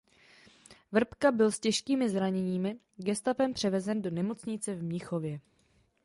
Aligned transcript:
Vrbka 0.91 1.31
byl 1.31 1.51
s 1.51 1.59
těžkými 1.59 2.09
zraněními 2.09 2.79
gestapem 2.95 3.53
převezen 3.53 4.01
do 4.01 4.09
nemocnice 4.11 4.75
v 4.75 4.83
Mnichově. 4.83 5.39